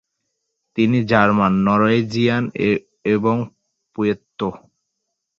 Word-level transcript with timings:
তিনি 0.77 0.97
German, 1.03 1.53
Norwegian 1.65 2.43
এবং 3.05 3.35
Puerto. 3.95 4.47